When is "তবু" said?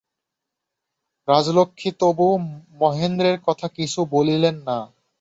1.99-2.27